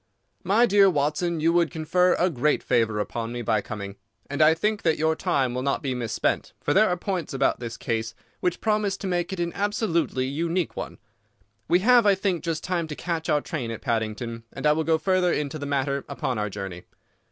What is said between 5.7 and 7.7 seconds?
be misspent, for there are points about the